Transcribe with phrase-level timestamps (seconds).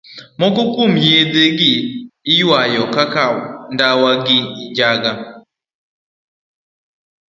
[0.39, 1.73] Moko kuom yedhe gi
[2.33, 3.23] iywayo kaka
[3.73, 4.37] ndawa gi
[4.77, 5.11] janga.